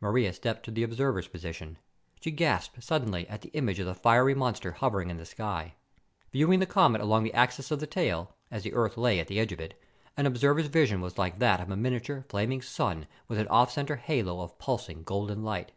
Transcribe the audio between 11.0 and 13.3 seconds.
was like that of a miniature, flaming sun